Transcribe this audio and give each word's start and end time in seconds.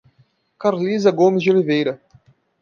Carlisa 0.57 1.11
Gomes 1.11 1.43
de 1.43 1.51
Oliveira 1.51 2.01